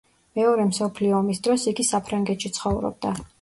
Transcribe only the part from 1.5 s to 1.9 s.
იგი